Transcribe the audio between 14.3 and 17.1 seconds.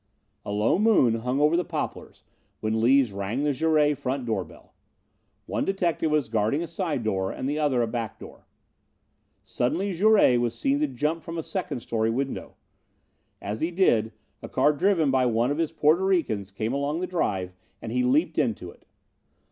a car driven by one of his Porto Ricans came along the